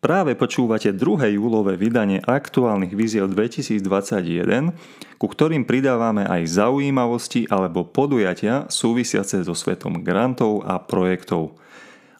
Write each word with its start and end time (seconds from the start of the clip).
Práve 0.00 0.32
počúvate 0.32 0.96
druhé 0.96 1.36
júlové 1.36 1.76
vydanie 1.76 2.24
aktuálnych 2.24 2.96
víziev 2.96 3.28
2021, 3.36 4.72
ku 5.20 5.26
ktorým 5.28 5.68
pridávame 5.68 6.24
aj 6.24 6.56
zaujímavosti 6.56 7.44
alebo 7.52 7.84
podujatia 7.84 8.64
súvisiace 8.72 9.44
so 9.44 9.52
svetom 9.52 10.00
grantov 10.00 10.64
a 10.64 10.80
projektov. 10.80 11.52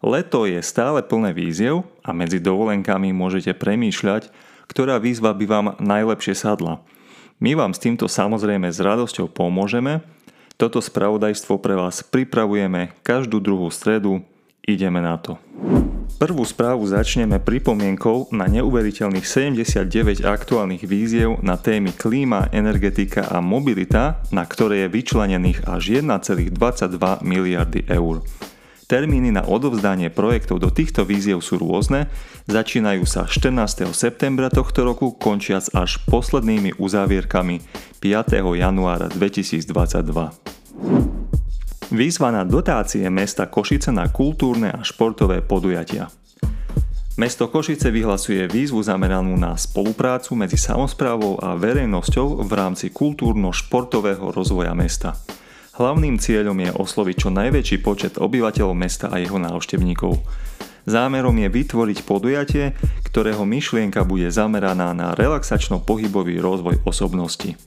Leto 0.04 0.45
je 0.45 0.61
stále 0.61 1.01
plné 1.01 1.32
víziev 1.32 1.88
a 2.04 2.12
medzi 2.12 2.37
dovolenkami 2.37 3.16
môžete 3.16 3.56
premýšľať, 3.56 4.28
ktorá 4.69 5.01
výzva 5.01 5.33
by 5.33 5.44
vám 5.49 5.67
najlepšie 5.81 6.37
sadla. 6.37 6.85
My 7.40 7.56
vám 7.56 7.72
s 7.72 7.81
týmto 7.81 8.12
samozrejme 8.12 8.69
s 8.69 8.76
radosťou 8.76 9.33
pomôžeme. 9.33 10.04
Toto 10.60 10.85
spravodajstvo 10.85 11.56
pre 11.56 11.81
vás 11.81 12.04
pripravujeme 12.04 12.92
každú 13.01 13.40
druhú 13.40 13.72
stredu. 13.72 14.21
Ideme 14.65 15.01
na 15.01 15.17
to. 15.17 15.40
Prvú 16.20 16.45
správu 16.45 16.84
začneme 16.84 17.41
pripomienkou 17.41 18.29
na 18.37 18.45
neuveriteľných 18.45 19.25
79 19.25 20.21
aktuálnych 20.21 20.84
víziev 20.84 21.41
na 21.41 21.57
témy 21.57 21.97
klíma, 21.97 22.53
energetika 22.53 23.25
a 23.25 23.41
mobilita, 23.41 24.20
na 24.29 24.45
ktoré 24.45 24.84
je 24.84 24.93
vyčlenených 24.93 25.65
až 25.65 26.05
1,22 26.05 26.53
miliardy 27.25 27.89
eur. 27.89 28.20
Termíny 28.84 29.33
na 29.33 29.47
odovzdanie 29.47 30.12
projektov 30.12 30.61
do 30.61 30.69
týchto 30.69 31.09
víziev 31.09 31.41
sú 31.41 31.56
rôzne, 31.62 32.11
začínajú 32.51 33.06
sa 33.09 33.25
14. 33.25 33.89
septembra 33.95 34.53
tohto 34.53 34.84
roku, 34.84 35.15
končiac 35.15 35.73
až 35.73 36.03
poslednými 36.11 36.77
uzávierkami 36.77 37.62
5. 38.03 38.61
januára 38.61 39.09
2022. 39.09 41.30
Výzva 41.91 42.30
na 42.30 42.47
dotácie 42.47 43.03
mesta 43.11 43.51
Košice 43.51 43.91
na 43.91 44.07
kultúrne 44.07 44.71
a 44.71 44.79
športové 44.87 45.43
podujatia. 45.43 46.07
Mesto 47.19 47.51
Košice 47.51 47.91
vyhlasuje 47.91 48.47
výzvu 48.47 48.79
zameranú 48.79 49.35
na 49.35 49.59
spoluprácu 49.59 50.39
medzi 50.39 50.55
samozprávou 50.55 51.42
a 51.42 51.59
verejnosťou 51.59 52.47
v 52.47 52.53
rámci 52.55 52.95
kultúrno-športového 52.95 54.31
rozvoja 54.31 54.70
mesta. 54.70 55.19
Hlavným 55.83 56.23
cieľom 56.23 56.55
je 56.62 56.70
osloviť 56.79 57.17
čo 57.27 57.34
najväčší 57.34 57.83
počet 57.83 58.23
obyvateľov 58.23 58.75
mesta 58.79 59.11
a 59.11 59.19
jeho 59.19 59.42
návštevníkov. 59.42 60.14
Zámerom 60.86 61.34
je 61.42 61.48
vytvoriť 61.51 61.98
podujatie, 62.07 62.79
ktorého 63.03 63.42
myšlienka 63.42 64.07
bude 64.07 64.31
zameraná 64.31 64.95
na 64.95 65.19
relaxačno-pohybový 65.19 66.39
rozvoj 66.39 66.86
osobnosti. 66.86 67.59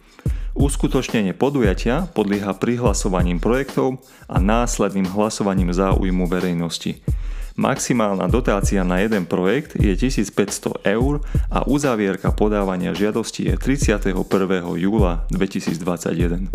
Uskutočnenie 0.54 1.34
podujatia 1.34 2.06
podlieha 2.14 2.54
prihlasovaním 2.54 3.42
projektov 3.42 3.98
a 4.30 4.38
následným 4.38 5.10
hlasovaním 5.10 5.74
záujmu 5.74 6.30
verejnosti. 6.30 7.02
Maximálna 7.58 8.30
dotácia 8.30 8.86
na 8.86 9.02
jeden 9.02 9.26
projekt 9.26 9.74
je 9.74 9.90
1500 9.98 10.86
eur 10.86 11.26
a 11.50 11.66
uzavierka 11.66 12.30
podávania 12.30 12.94
žiadosti 12.94 13.50
je 13.50 13.58
31. 13.58 14.14
júla 14.78 15.26
2021. 15.34 16.50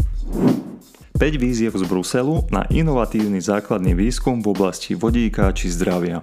5 1.18 1.18
výziev 1.34 1.74
z 1.74 1.82
Bruselu 1.82 2.46
na 2.54 2.70
inovatívny 2.70 3.42
základný 3.42 3.98
výskum 3.98 4.38
v 4.38 4.54
oblasti 4.54 4.94
vodíka 4.94 5.50
či 5.50 5.74
zdravia. 5.74 6.22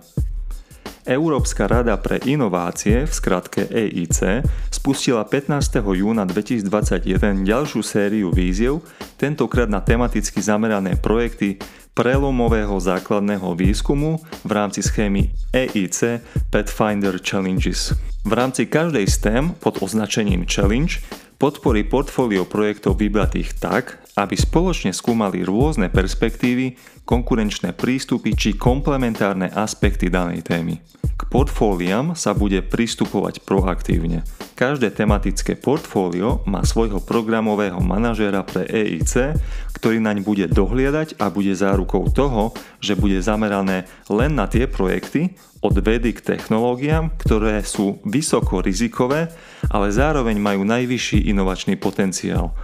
Európska 1.06 1.70
rada 1.70 1.94
pre 2.02 2.18
inovácie, 2.26 3.06
v 3.06 3.14
skratke 3.14 3.70
EIC, 3.70 4.42
spustila 4.74 5.22
15. 5.22 5.86
júna 5.86 6.26
2021 6.26 7.46
ďalšiu 7.46 7.82
sériu 7.86 8.34
víziev, 8.34 8.82
tentokrát 9.14 9.70
na 9.70 9.86
tematicky 9.86 10.42
zamerané 10.42 10.98
projekty 10.98 11.62
prelomového 11.94 12.74
základného 12.82 13.54
výskumu 13.54 14.18
v 14.42 14.52
rámci 14.52 14.82
schémy 14.82 15.30
EIC 15.54 16.26
Pathfinder 16.50 17.22
Challenges. 17.22 17.94
V 18.26 18.34
rámci 18.34 18.66
každej 18.66 19.06
z 19.06 19.18
pod 19.62 19.86
označením 19.86 20.50
Challenge 20.50 20.98
podporí 21.38 21.86
portfólio 21.86 22.50
projektov 22.50 22.98
vybratých 22.98 23.62
tak, 23.62 24.02
aby 24.16 24.40
spoločne 24.40 24.96
skúmali 24.96 25.44
rôzne 25.44 25.92
perspektívy, 25.92 26.80
konkurenčné 27.04 27.76
prístupy 27.76 28.32
či 28.32 28.56
komplementárne 28.56 29.52
aspekty 29.52 30.08
danej 30.08 30.48
témy. 30.48 30.80
K 31.16 31.22
portfóliam 31.32 32.16
sa 32.16 32.36
bude 32.36 32.60
pristupovať 32.64 33.44
proaktívne. 33.44 34.24
Každé 34.56 34.92
tematické 34.96 35.60
portfólio 35.60 36.44
má 36.48 36.64
svojho 36.64 37.04
programového 37.04 37.80
manažéra 37.84 38.44
pre 38.44 38.68
EIC, 38.68 39.36
ktorý 39.76 40.00
naň 40.00 40.24
bude 40.24 40.48
dohliadať 40.48 41.20
a 41.20 41.28
bude 41.28 41.52
zárukou 41.52 42.08
toho, 42.12 42.56
že 42.80 42.96
bude 42.96 43.20
zamerané 43.20 43.88
len 44.08 44.32
na 44.36 44.48
tie 44.48 44.68
projekty 44.68 45.36
od 45.60 45.76
vedy 45.80 46.16
k 46.16 46.36
technológiám, 46.36 47.16
ktoré 47.20 47.64
sú 47.68 48.00
vysoko 48.08 48.64
rizikové, 48.64 49.28
ale 49.68 49.92
zároveň 49.92 50.40
majú 50.40 50.64
najvyšší 50.64 51.32
inovačný 51.32 51.76
potenciál. 51.76 52.56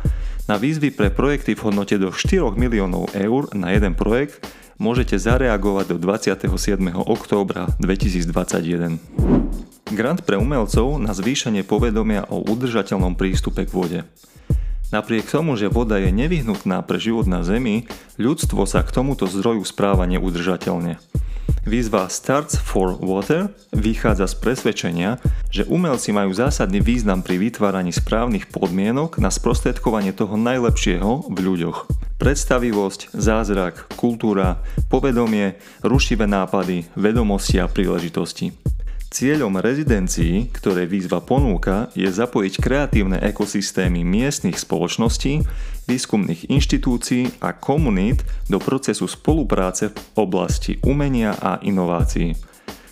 Na 0.52 0.60
výzvy 0.60 0.92
pre 0.92 1.08
projekty 1.08 1.56
v 1.56 1.72
hodnote 1.72 1.96
do 1.96 2.12
4 2.12 2.60
miliónov 2.60 3.16
eur 3.16 3.48
na 3.56 3.72
jeden 3.72 3.96
projekt 3.96 4.44
môžete 4.84 5.16
zareagovať 5.16 5.96
do 5.96 5.98
27. 6.04 6.92
októbra 6.92 7.72
2021. 7.80 9.00
Grant 9.96 10.20
pre 10.28 10.36
umelcov 10.36 11.00
na 11.00 11.16
zvýšenie 11.16 11.64
povedomia 11.64 12.28
o 12.28 12.44
udržateľnom 12.44 13.16
prístupe 13.16 13.64
k 13.64 13.72
vode. 13.72 14.00
Napriek 14.92 15.32
tomu, 15.32 15.56
že 15.56 15.72
voda 15.72 15.96
je 16.04 16.12
nevyhnutná 16.12 16.84
pre 16.84 17.00
život 17.00 17.32
na 17.32 17.48
Zemi, 17.48 17.88
ľudstvo 18.20 18.68
sa 18.68 18.84
k 18.84 18.92
tomuto 18.92 19.32
zdroju 19.32 19.64
správa 19.64 20.04
neudržateľne. 20.04 21.00
Výzva 21.62 22.10
Starts 22.10 22.58
for 22.58 22.98
Water 22.98 23.54
vychádza 23.70 24.26
z 24.26 24.36
presvedčenia, 24.42 25.22
že 25.54 25.62
umelci 25.70 26.10
majú 26.10 26.34
zásadný 26.34 26.82
význam 26.82 27.22
pri 27.22 27.38
vytváraní 27.38 27.94
správnych 27.94 28.50
podmienok 28.50 29.22
na 29.22 29.30
sprostredkovanie 29.30 30.10
toho 30.10 30.42
najlepšieho 30.42 31.30
v 31.30 31.38
ľuďoch. 31.38 31.86
Predstavivosť, 32.18 33.14
zázrak, 33.14 33.94
kultúra, 33.94 34.58
povedomie, 34.90 35.62
rušivé 35.86 36.26
nápady, 36.26 36.90
vedomosti 36.98 37.62
a 37.62 37.70
príležitosti. 37.70 38.58
Cieľom 39.12 39.60
rezidencií, 39.60 40.48
ktoré 40.56 40.88
výzva 40.88 41.20
ponúka, 41.20 41.92
je 42.00 42.08
zapojiť 42.08 42.64
kreatívne 42.64 43.20
ekosystémy 43.20 44.08
miestnych 44.08 44.56
spoločností, 44.56 45.44
výskumných 45.84 46.48
inštitúcií 46.48 47.44
a 47.44 47.52
komunít 47.52 48.24
do 48.48 48.56
procesu 48.56 49.12
spolupráce 49.12 49.92
v 49.92 50.00
oblasti 50.16 50.80
umenia 50.88 51.36
a 51.44 51.60
inovácií. 51.60 52.40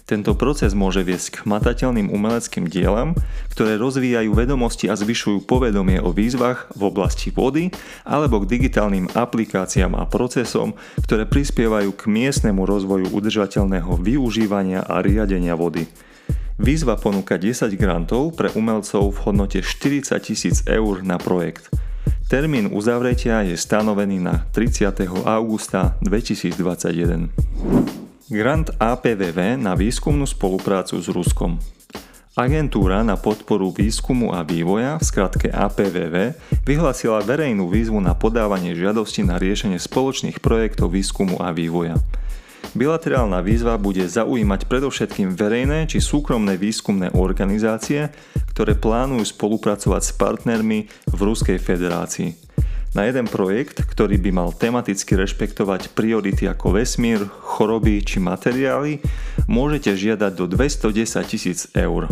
Tento 0.04 0.36
proces 0.36 0.76
môže 0.76 1.08
viesť 1.08 1.28
k 1.32 1.38
matateľným 1.48 2.12
umeleckým 2.12 2.68
dielam, 2.68 3.16
ktoré 3.56 3.80
rozvíjajú 3.80 4.36
vedomosti 4.36 4.92
a 4.92 5.00
zvyšujú 5.00 5.48
povedomie 5.48 6.04
o 6.04 6.12
výzvach 6.12 6.68
v 6.76 6.82
oblasti 6.84 7.32
vody 7.32 7.72
alebo 8.04 8.44
k 8.44 8.60
digitálnym 8.60 9.08
aplikáciám 9.16 9.96
a 9.96 10.04
procesom, 10.04 10.76
ktoré 11.00 11.24
prispievajú 11.24 11.96
k 11.96 12.12
miestnemu 12.12 12.60
rozvoju 12.68 13.08
udržateľného 13.08 13.96
využívania 14.04 14.84
a 14.84 15.00
riadenia 15.00 15.56
vody. 15.56 15.88
Výzva 16.60 17.00
ponúka 17.00 17.40
10 17.40 17.72
grantov 17.80 18.36
pre 18.36 18.52
umelcov 18.52 19.16
v 19.16 19.18
hodnote 19.24 19.64
40 19.64 20.12
tisíc 20.20 20.60
eur 20.68 21.00
na 21.08 21.16
projekt. 21.16 21.72
Termín 22.28 22.76
uzavretia 22.76 23.48
je 23.48 23.56
stanovený 23.56 24.20
na 24.20 24.44
30. 24.52 25.08
augusta 25.24 25.96
2021. 26.04 27.32
Grant 28.28 28.76
APVV 28.76 29.56
na 29.56 29.72
výskumnú 29.72 30.28
spoluprácu 30.28 31.00
s 31.00 31.08
Ruskom. 31.08 31.64
Agentúra 32.36 33.08
na 33.08 33.16
podporu 33.16 33.72
výskumu 33.72 34.36
a 34.36 34.44
vývoja, 34.44 35.00
v 35.00 35.04
skratke 35.08 35.48
APVV, 35.56 36.36
vyhlasila 36.68 37.24
verejnú 37.24 37.72
výzvu 37.72 38.04
na 38.04 38.12
podávanie 38.20 38.76
žiadosti 38.76 39.24
na 39.24 39.40
riešenie 39.40 39.80
spoločných 39.80 40.44
projektov 40.44 40.92
výskumu 40.92 41.40
a 41.40 41.56
vývoja. 41.56 41.96
Bilaterálna 42.78 43.42
výzva 43.42 43.82
bude 43.82 44.06
zaujímať 44.06 44.70
predovšetkým 44.70 45.34
verejné 45.34 45.90
či 45.90 45.98
súkromné 45.98 46.54
výskumné 46.54 47.10
organizácie, 47.18 48.14
ktoré 48.54 48.78
plánujú 48.78 49.26
spolupracovať 49.26 50.02
s 50.06 50.12
partnermi 50.14 50.86
v 51.10 51.20
Ruskej 51.20 51.58
federácii. 51.58 52.38
Na 52.94 53.06
jeden 53.06 53.30
projekt, 53.30 53.86
ktorý 53.86 54.18
by 54.18 54.32
mal 54.34 54.50
tematicky 54.54 55.14
rešpektovať 55.14 55.94
priority 55.94 56.50
ako 56.50 56.78
vesmír, 56.78 57.26
choroby 57.26 58.02
či 58.02 58.18
materiály, 58.18 59.02
môžete 59.46 59.94
žiadať 59.94 60.32
do 60.34 60.46
210 60.50 60.94
tisíc 61.26 61.70
eur. 61.74 62.10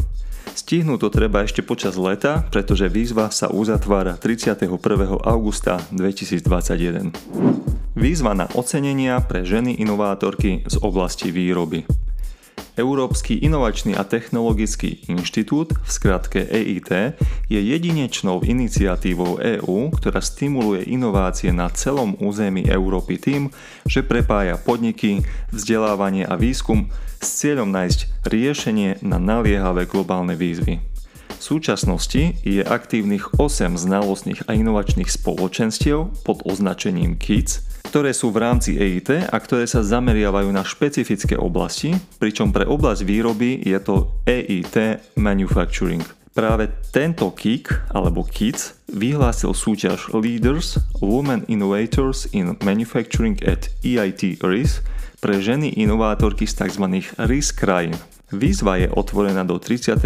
Stihnú 0.57 0.97
to 0.97 1.13
treba 1.13 1.45
ešte 1.45 1.61
počas 1.61 1.97
leta, 2.01 2.45
pretože 2.49 2.89
výzva 2.89 3.29
sa 3.29 3.49
uzatvára 3.53 4.17
31. 4.17 4.73
augusta 5.21 5.77
2021. 5.93 7.76
Výzva 7.97 8.37
na 8.37 8.45
ocenenia 8.53 9.17
pre 9.25 9.41
ženy 9.41 9.81
inovátorky 9.81 10.61
z 10.69 10.77
oblasti 10.85 11.33
výroby. 11.33 11.81
Európsky 12.77 13.41
inovačný 13.41 13.97
a 13.97 14.05
technologický 14.05 15.09
inštitút, 15.09 15.73
v 15.73 15.89
skratke 15.89 16.45
EIT, 16.45 17.17
je 17.49 17.57
jedinečnou 17.57 18.45
iniciatívou 18.45 19.41
EÚ, 19.41 19.89
ktorá 19.97 20.21
stimuluje 20.21 20.85
inovácie 20.85 21.49
na 21.49 21.73
celom 21.73 22.13
území 22.21 22.69
Európy 22.69 23.17
tým, 23.17 23.49
že 23.89 24.05
prepája 24.05 24.61
podniky, 24.61 25.25
vzdelávanie 25.49 26.29
a 26.29 26.37
výskum 26.37 26.93
s 27.17 27.41
cieľom 27.41 27.73
nájsť 27.73 28.29
riešenie 28.29 29.01
na 29.01 29.17
naliehavé 29.17 29.89
globálne 29.89 30.37
výzvy. 30.37 30.85
V 31.33 31.41
súčasnosti 31.41 32.37
je 32.45 32.61
aktívnych 32.61 33.41
8 33.41 33.73
znalostných 33.73 34.45
a 34.45 34.53
inovačných 34.53 35.09
spoločenstiev 35.09 36.13
pod 36.21 36.45
označením 36.45 37.17
KIDS, 37.17 37.65
ktoré 37.87 38.11
sú 38.11 38.35
v 38.35 38.43
rámci 38.43 38.75
EIT 38.75 39.31
a 39.31 39.37
ktoré 39.39 39.63
sa 39.63 39.79
zameriavajú 39.79 40.51
na 40.51 40.67
špecifické 40.67 41.39
oblasti, 41.39 41.95
pričom 42.19 42.51
pre 42.51 42.67
oblasť 42.67 43.07
výroby 43.07 43.63
je 43.63 43.79
to 43.79 44.11
EIT 44.27 44.99
Manufacturing. 45.15 46.03
Práve 46.35 46.69
tento 46.93 47.31
KIK 47.33 47.95
alebo 47.95 48.27
KIDS 48.27 48.77
vyhlásil 48.91 49.55
súťaž 49.55 50.13
Leaders 50.13 50.77
Women 50.99 51.47
Innovators 51.49 52.29
in 52.35 52.59
Manufacturing 52.61 53.39
at 53.47 53.71
EIT 53.81 54.43
RIS 54.43 54.83
pre 55.17 55.39
ženy 55.41 55.73
inovátorky 55.79 56.45
z 56.45 56.67
tzv. 56.67 57.01
RIS 57.17 57.49
krajín. 57.55 57.97
Výzva 58.27 58.75
je 58.75 58.91
otvorená 58.91 59.47
do 59.47 59.55
31. 59.55 60.03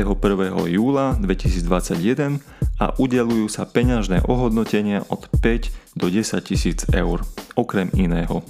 júla 0.70 1.18
2021 1.18 2.38
a 2.82 2.98
udelujú 2.98 3.46
sa 3.46 3.70
peňažné 3.70 4.26
ohodnotenia 4.26 5.06
od 5.14 5.30
5 5.30 5.70
do 5.94 6.10
10 6.10 6.42
tisíc 6.42 6.82
eur, 6.90 7.22
okrem 7.54 7.94
iného. 7.94 8.42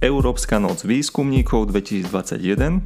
Európska 0.00 0.56
noc 0.56 0.88
výskumníkov 0.88 1.68
2021 1.68 2.80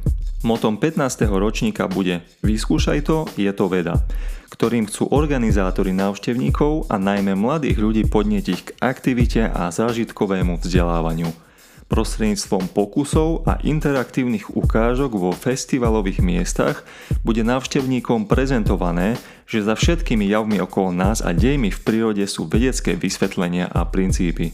Motom 0.45 0.77
15. 0.77 1.25
ročníka 1.33 1.89
bude 1.89 2.21
Vyskúšaj 2.45 2.99
to, 3.09 3.25
je 3.39 3.49
to 3.49 3.65
veda, 3.65 4.05
ktorým 4.53 4.85
chcú 4.85 5.09
organizátori 5.09 5.95
návštevníkov 5.97 6.93
a 6.93 7.01
najmä 7.01 7.33
mladých 7.33 7.81
ľudí 7.81 8.03
podnetiť 8.05 8.57
k 8.61 8.69
aktivite 8.77 9.49
a 9.49 9.73
zážitkovému 9.73 10.61
vzdelávaniu– 10.61 11.33
Prostredníctvom 11.87 12.67
pokusov 12.75 13.47
a 13.47 13.63
interaktívnych 13.63 14.51
ukážok 14.51 15.15
vo 15.15 15.31
festivalových 15.31 16.19
miestach 16.19 16.83
bude 17.23 17.47
návštevníkom 17.47 18.27
prezentované, 18.27 19.15
že 19.47 19.63
za 19.63 19.79
všetkými 19.79 20.27
javmi 20.27 20.59
okolo 20.59 20.91
nás 20.91 21.23
a 21.23 21.31
dejmi 21.31 21.71
v 21.71 21.79
prírode 21.79 22.27
sú 22.27 22.51
vedecké 22.51 22.99
vysvetlenia 22.99 23.71
a 23.71 23.87
princípy. 23.87 24.51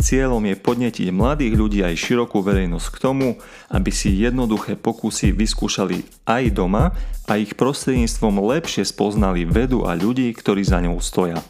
Cieľom 0.00 0.40
je 0.48 0.56
podnetiť 0.56 1.12
mladých 1.12 1.54
ľudí 1.60 1.80
aj 1.84 1.96
širokú 1.96 2.40
verejnosť 2.40 2.88
k 2.88 3.00
tomu, 3.04 3.28
aby 3.68 3.92
si 3.92 4.16
jednoduché 4.16 4.76
pokusy 4.76 5.32
vyskúšali 5.36 6.08
aj 6.24 6.44
doma 6.56 6.96
a 7.28 7.36
ich 7.36 7.52
prostredníctvom 7.52 8.40
lepšie 8.40 8.88
spoznali 8.88 9.44
vedu 9.44 9.84
a 9.84 9.92
ľudí, 9.92 10.32
ktorí 10.32 10.64
za 10.64 10.80
ňou 10.80 10.96
stoja. 11.04 11.40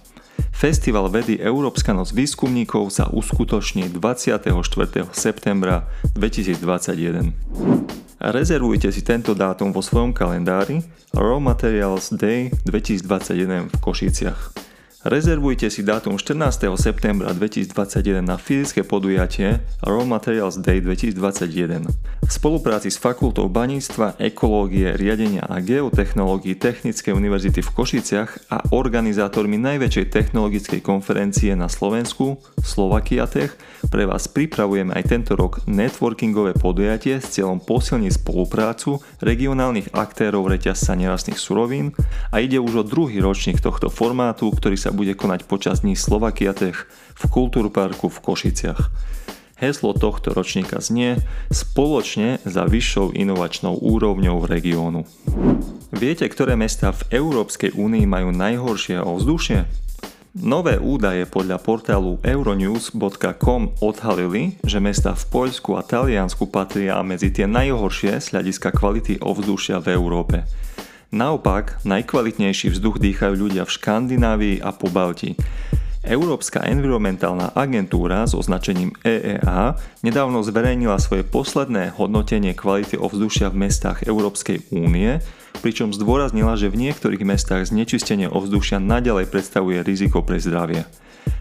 Festival 0.49 1.09
vedy 1.13 1.37
Európska 1.41 1.93
noc 1.93 2.17
výskumníkov 2.17 2.89
sa 2.93 3.09
uskutoční 3.13 3.93
24. 3.93 4.49
septembra 5.13 5.89
2021. 6.17 7.33
Rezervujte 8.21 8.93
si 8.93 9.01
tento 9.01 9.33
dátum 9.33 9.73
vo 9.73 9.81
svojom 9.81 10.13
kalendári 10.13 10.85
Raw 11.17 11.41
Materials 11.41 12.13
Day 12.13 12.53
2021 12.69 13.73
v 13.73 13.77
Košiciach. 13.81 14.70
Rezervujte 15.01 15.73
si 15.73 15.81
dátum 15.81 16.21
14. 16.21 16.77
septembra 16.77 17.33
2021 17.33 18.21
na 18.21 18.37
fyzické 18.37 18.85
podujatie 18.85 19.65
Raw 19.81 20.05
Materials 20.05 20.61
Day 20.61 20.85
2021. 20.85 21.89
V 22.21 22.29
spolupráci 22.29 22.93
s 22.93 23.01
Fakultou 23.01 23.49
baníctva, 23.49 24.21
ekológie, 24.21 24.93
riadenia 24.93 25.49
a 25.49 25.57
geotechnológií 25.65 26.53
Technickej 26.53 27.17
univerzity 27.17 27.65
v 27.65 27.71
Košiciach 27.73 28.53
a 28.53 28.61
organizátormi 28.77 29.57
najväčšej 29.57 30.07
technologickej 30.13 30.85
konferencie 30.85 31.57
na 31.57 31.73
Slovensku, 31.73 32.37
Slovakiatech, 32.61 33.57
pre 33.89 34.05
vás 34.05 34.29
pripravujeme 34.29 34.93
aj 34.93 35.05
tento 35.09 35.33
rok 35.33 35.65
networkingové 35.65 36.53
podujatie 36.61 37.25
s 37.25 37.41
cieľom 37.41 37.65
posilniť 37.65 38.21
spoluprácu 38.21 39.01
regionálnych 39.25 39.97
aktérov 39.97 40.45
reťazca 40.45 40.93
nerastných 40.93 41.41
surovín 41.41 41.97
a 42.29 42.45
ide 42.45 42.61
už 42.61 42.85
o 42.85 42.85
druhý 42.85 43.25
ročník 43.25 43.65
tohto 43.65 43.89
formátu, 43.89 44.53
ktorý 44.53 44.77
sa 44.77 44.90
bude 44.91 45.17
konať 45.17 45.47
počas 45.49 45.83
dní 45.83 45.97
Slovakiatech 45.97 46.77
v 47.17 47.25
Kultúrparku 47.27 48.11
v 48.11 48.19
Košiciach. 48.23 48.93
Heslo 49.61 49.93
tohto 49.93 50.33
ročníka 50.33 50.81
znie 50.81 51.21
spoločne 51.53 52.41
za 52.49 52.65
vyššou 52.65 53.13
inovačnou 53.13 53.77
úrovňou 53.77 54.49
regiónu. 54.49 55.05
Viete, 55.93 56.25
ktoré 56.25 56.57
mesta 56.57 56.97
v 56.97 57.21
Európskej 57.21 57.77
únii 57.77 58.09
majú 58.09 58.33
najhoršie 58.33 59.05
ovzdušie? 59.05 59.69
Nové 60.31 60.79
údaje 60.79 61.27
podľa 61.27 61.59
portálu 61.59 62.23
euronews.com 62.23 63.83
odhalili, 63.83 64.57
že 64.63 64.79
mesta 64.79 65.11
v 65.13 65.27
Poľsku 65.27 65.75
a 65.75 65.83
Taliansku 65.83 66.47
patria 66.47 67.03
medzi 67.03 67.35
tie 67.35 67.51
najhoršie 67.51 68.23
z 68.23 68.27
hľadiska 68.31 68.71
kvality 68.71 69.19
ovzdušia 69.19 69.83
v 69.83 69.91
Európe. 69.91 70.47
Naopak, 71.11 71.83
najkvalitnejší 71.83 72.71
vzduch 72.71 73.03
dýchajú 73.03 73.35
ľudia 73.35 73.67
v 73.67 73.75
Škandinávii 73.75 74.63
a 74.63 74.71
po 74.71 74.95
Balti. 74.95 75.35
Európska 76.07 76.63
environmentálna 76.63 77.51
agentúra 77.51 78.31
s 78.31 78.39
označením 78.39 78.95
EEA 79.03 79.75
nedávno 80.07 80.39
zverejnila 80.47 81.03
svoje 81.03 81.27
posledné 81.27 81.99
hodnotenie 81.99 82.55
kvality 82.55 82.95
ovzdušia 82.95 83.51
v 83.51 83.67
mestách 83.67 84.07
Európskej 84.07 84.71
únie, 84.71 85.19
pričom 85.59 85.91
zdôraznila, 85.91 86.55
že 86.55 86.71
v 86.71 86.79
niektorých 86.79 87.27
mestách 87.27 87.67
znečistenie 87.67 88.31
ovzdušia 88.31 88.79
nadalej 88.79 89.27
predstavuje 89.35 89.83
riziko 89.83 90.23
pre 90.23 90.39
zdravie. 90.39 90.87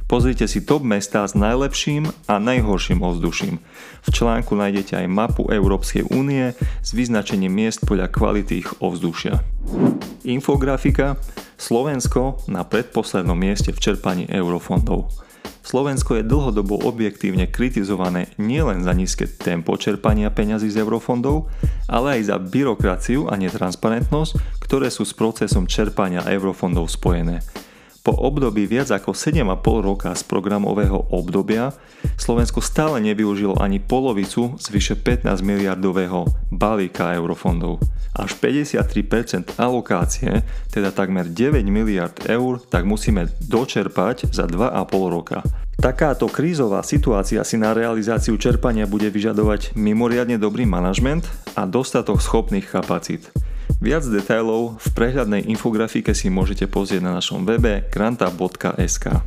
Pozrite 0.10 0.50
si 0.50 0.66
top 0.66 0.82
mesta 0.82 1.22
s 1.22 1.38
najlepším 1.38 2.10
a 2.26 2.42
najhorším 2.42 3.06
ovzduším. 3.06 3.62
V 4.02 4.10
článku 4.10 4.58
nájdete 4.58 4.98
aj 4.98 5.08
mapu 5.08 5.46
Európskej 5.54 6.10
únie 6.10 6.58
s 6.82 6.90
vyznačením 6.98 7.54
miest 7.54 7.86
podľa 7.86 8.10
kvality 8.10 8.66
ich 8.66 8.70
ovzdušia. 8.82 9.38
Infografika 10.26 11.22
Slovensko 11.60 12.42
na 12.50 12.66
predposlednom 12.66 13.38
mieste 13.38 13.70
v 13.70 13.78
čerpaní 13.78 14.26
eurofondov. 14.32 15.14
Slovensko 15.60 16.18
je 16.18 16.26
dlhodobo 16.26 16.82
objektívne 16.88 17.46
kritizované 17.46 18.34
nielen 18.42 18.82
za 18.82 18.96
nízke 18.96 19.30
tempo 19.30 19.78
čerpania 19.78 20.34
peňazí 20.34 20.72
z 20.74 20.82
eurofondov, 20.82 21.52
ale 21.86 22.18
aj 22.18 22.34
za 22.34 22.38
byrokraciu 22.42 23.30
a 23.30 23.38
netransparentnosť, 23.38 24.64
ktoré 24.64 24.90
sú 24.90 25.06
s 25.06 25.14
procesom 25.14 25.70
čerpania 25.70 26.26
eurofondov 26.26 26.90
spojené. 26.90 27.46
Po 28.00 28.16
období 28.16 28.64
viac 28.64 28.96
ako 28.96 29.12
7,5 29.12 29.44
roka 29.84 30.10
z 30.16 30.24
programového 30.24 31.12
obdobia 31.12 31.76
Slovensko 32.16 32.64
stále 32.64 33.04
nevyužilo 33.04 33.60
ani 33.60 33.84
polovicu 33.84 34.56
z 34.56 34.66
vyše 34.72 34.96
15 34.96 35.44
miliardového 35.44 36.28
balíka 36.48 37.12
eurofondov. 37.20 37.84
Až 38.16 38.40
53% 38.40 39.60
alokácie, 39.60 40.44
teda 40.72 40.96
takmer 40.96 41.28
9 41.28 41.62
miliard 41.68 42.16
eur, 42.26 42.64
tak 42.72 42.88
musíme 42.88 43.28
dočerpať 43.44 44.32
za 44.32 44.48
2,5 44.48 45.16
roka. 45.16 45.44
Takáto 45.80 46.28
krízová 46.28 46.84
situácia 46.84 47.40
si 47.48 47.56
na 47.56 47.72
realizáciu 47.72 48.36
čerpania 48.36 48.84
bude 48.84 49.08
vyžadovať 49.08 49.80
mimoriadne 49.80 50.36
dobrý 50.36 50.68
manažment 50.68 51.24
a 51.56 51.64
dostatok 51.64 52.20
schopných 52.20 52.68
kapacít. 52.68 53.32
Viac 53.80 54.04
detailov 54.12 54.76
v 54.76 54.88
prehľadnej 54.92 55.48
infografike 55.48 56.12
si 56.12 56.28
môžete 56.28 56.68
pozrieť 56.68 57.00
na 57.00 57.16
našom 57.16 57.48
webe 57.48 57.88
granta.sk. 57.88 59.24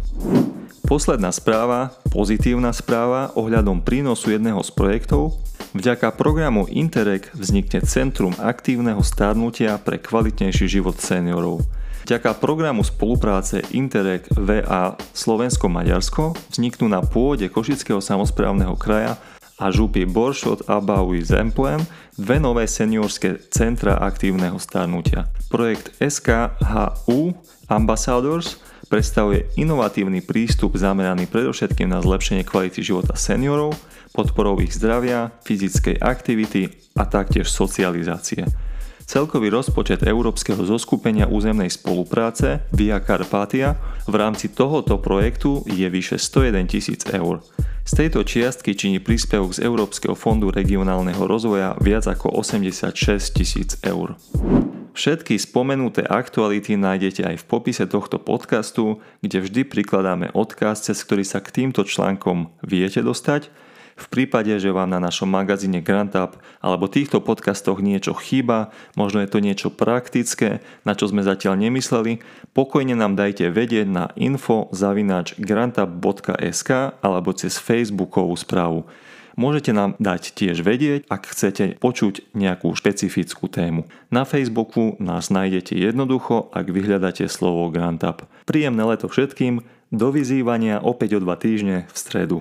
Posledná 0.84 1.32
správa, 1.32 1.96
pozitívna 2.12 2.68
správa 2.76 3.32
ohľadom 3.32 3.80
prínosu 3.80 4.28
jedného 4.28 4.60
z 4.60 4.68
projektov. 4.76 5.40
Vďaka 5.72 6.12
programu 6.20 6.68
Interreg 6.68 7.32
vznikne 7.32 7.80
Centrum 7.88 8.36
aktívneho 8.36 9.00
stárnutia 9.00 9.80
pre 9.80 9.96
kvalitnejší 9.96 10.68
život 10.68 11.00
seniorov. 11.00 11.64
Vďaka 12.04 12.36
programu 12.36 12.84
spolupráce 12.84 13.64
Interreg 13.72 14.28
VA 14.36 15.00
Slovensko-Maďarsko 15.16 16.36
vzniknú 16.52 16.92
na 16.92 17.00
pôde 17.00 17.48
Košického 17.48 18.04
samozprávneho 18.04 18.76
kraja 18.76 19.16
a 19.58 19.68
župy 19.72 20.08
Boršot 20.08 20.68
a 20.70 20.80
Baui 20.80 21.24
Zemplem 21.24 21.80
dve 22.16 22.36
nové 22.40 22.68
seniorské 22.68 23.40
centra 23.48 23.96
aktívneho 24.00 24.60
starnutia. 24.60 25.28
Projekt 25.48 25.96
SKHU 26.00 27.32
Ambassadors 27.68 28.60
predstavuje 28.92 29.48
inovatívny 29.56 30.20
prístup 30.20 30.76
zameraný 30.76 31.24
predovšetkým 31.24 31.88
na 31.88 32.04
zlepšenie 32.04 32.44
kvality 32.44 32.84
života 32.84 33.16
seniorov, 33.16 33.72
podporou 34.12 34.60
ich 34.60 34.76
zdravia, 34.76 35.32
fyzickej 35.48 35.96
aktivity 35.96 36.68
a 36.92 37.08
taktiež 37.08 37.48
socializácie. 37.48 38.44
Celkový 39.02 39.50
rozpočet 39.50 40.06
Európskeho 40.06 40.62
zoskupenia 40.62 41.26
územnej 41.26 41.68
spolupráce 41.68 42.64
Via 42.70 43.02
Carpatia 43.02 43.76
v 44.06 44.14
rámci 44.14 44.50
tohoto 44.50 44.98
projektu 45.02 45.66
je 45.66 45.84
vyše 45.90 46.16
101 46.16 46.70
tisíc 46.70 47.02
eur. 47.10 47.42
Z 47.82 47.92
tejto 47.98 48.22
čiastky 48.22 48.78
činí 48.78 49.02
príspevok 49.02 49.58
z 49.58 49.66
Európskeho 49.66 50.14
fondu 50.14 50.54
regionálneho 50.54 51.26
rozvoja 51.26 51.74
viac 51.82 52.06
ako 52.06 52.30
86 52.38 52.94
tisíc 53.34 53.74
eur. 53.82 54.14
Všetky 54.92 55.40
spomenuté 55.40 56.04
aktuality 56.04 56.76
nájdete 56.76 57.24
aj 57.24 57.36
v 57.40 57.48
popise 57.48 57.88
tohto 57.88 58.20
podcastu, 58.20 59.00
kde 59.24 59.40
vždy 59.40 59.62
prikladáme 59.64 60.30
odkaz, 60.36 60.84
cez 60.84 61.00
ktorý 61.00 61.24
sa 61.24 61.40
k 61.40 61.48
týmto 61.48 61.82
článkom 61.82 62.52
viete 62.60 63.00
dostať 63.00 63.48
v 63.96 64.06
prípade, 64.08 64.52
že 64.58 64.72
vám 64.72 64.90
na 64.90 64.98
našom 64.98 65.28
magazíne 65.28 65.84
GrantUp 65.84 66.40
alebo 66.64 66.88
týchto 66.88 67.20
podcastoch 67.20 67.84
niečo 67.84 68.16
chýba, 68.16 68.72
možno 68.96 69.20
je 69.22 69.28
to 69.30 69.38
niečo 69.44 69.68
praktické, 69.68 70.64
na 70.82 70.96
čo 70.96 71.08
sme 71.08 71.24
zatiaľ 71.24 71.60
nemysleli, 71.60 72.24
pokojne 72.56 72.96
nám 72.96 73.14
dajte 73.14 73.52
vedieť 73.52 73.86
na 73.88 74.04
info 74.16 74.68
grantup.sk 75.38 76.70
alebo 77.00 77.30
cez 77.36 77.56
facebookovú 77.60 78.34
správu. 78.36 78.88
Môžete 79.32 79.72
nám 79.72 79.96
dať 79.96 80.36
tiež 80.36 80.60
vedieť, 80.60 81.08
ak 81.08 81.32
chcete 81.32 81.80
počuť 81.80 82.36
nejakú 82.36 82.76
špecifickú 82.76 83.48
tému. 83.48 83.88
Na 84.12 84.28
Facebooku 84.28 85.00
nás 85.00 85.32
nájdete 85.32 85.72
jednoducho, 85.72 86.52
ak 86.52 86.68
vyhľadáte 86.68 87.24
slovo 87.32 87.72
GrantUp. 87.72 88.28
Príjemné 88.44 88.84
leto 88.84 89.08
všetkým, 89.08 89.64
do 89.92 90.08
vyzývania 90.12 90.80
opäť 90.80 91.16
o 91.16 91.20
dva 91.24 91.36
týždne 91.36 91.88
v 91.88 91.96
stredu. 91.96 92.38